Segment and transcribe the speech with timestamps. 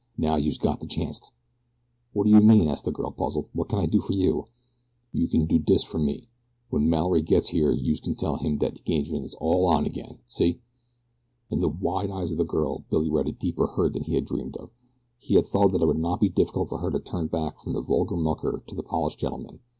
[0.17, 1.29] Now youse got de chanct."
[2.11, 3.49] "What do you mean?" asked the girl, puzzled.
[3.53, 4.45] "What can I do for you?"
[5.13, 6.27] "Youse kin do dis fer me.
[6.71, 10.17] When Mallory gits here youse kin tell him dat de engagement is all on again
[10.27, 10.59] see!"
[11.51, 14.25] In the wide eyes of the girl Billy read a deeper hurt than he had
[14.25, 14.71] dreamed of.
[15.19, 17.73] He had thought that it would not be difficult for her to turn back from
[17.73, 19.59] the vulgar mucker to the polished gentleman.